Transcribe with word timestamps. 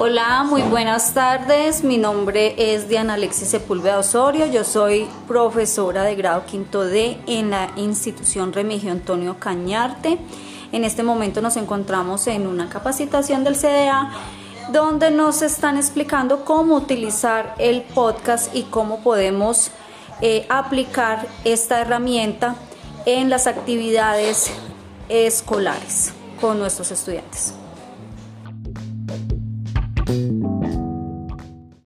Hola, 0.00 0.44
muy 0.44 0.62
buenas 0.62 1.12
tardes. 1.12 1.82
Mi 1.82 1.98
nombre 1.98 2.54
es 2.56 2.88
Diana 2.88 3.14
Alexis 3.14 3.48
Sepúlveda 3.48 3.98
Osorio. 3.98 4.46
Yo 4.46 4.62
soy 4.64 5.08
profesora 5.26 6.04
de 6.04 6.14
grado 6.14 6.46
quinto 6.46 6.84
D 6.84 7.18
en 7.26 7.50
la 7.50 7.70
institución 7.76 8.52
Remigio 8.52 8.92
Antonio 8.92 9.38
Cañarte. 9.38 10.18
En 10.70 10.84
este 10.84 11.02
momento 11.02 11.42
nos 11.42 11.56
encontramos 11.56 12.26
en 12.28 12.46
una 12.46 12.68
capacitación 12.68 13.42
del 13.44 13.56
CDA 13.56 14.12
donde 14.72 15.10
nos 15.10 15.42
están 15.42 15.76
explicando 15.76 16.44
cómo 16.44 16.76
utilizar 16.76 17.54
el 17.58 17.82
podcast 17.82 18.54
y 18.54 18.64
cómo 18.64 19.00
podemos 19.00 19.70
eh, 20.20 20.46
aplicar 20.48 21.26
esta 21.44 21.80
herramienta 21.80 22.54
en 23.04 23.30
las 23.30 23.46
actividades 23.46 24.52
escolares 25.08 26.12
con 26.40 26.58
nuestros 26.58 26.90
estudiantes. 26.90 27.54